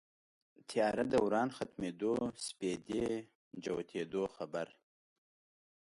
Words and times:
تیاره 0.69 1.03
دوران 1.13 1.49
ختمېدو 1.57 2.13
سپېدې 2.45 3.07
جوتېدو 3.63 4.23
خبر 4.35 4.67